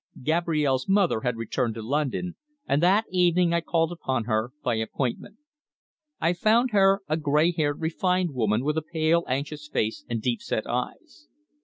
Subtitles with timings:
[0.23, 2.35] Gabrielle's mother had returned to London,
[2.67, 5.37] and that evening I called upon her by appointment.
[6.19, 10.41] I found her a grey haired refined woman with a pale anxious face and deep
[10.41, 11.27] set eyes.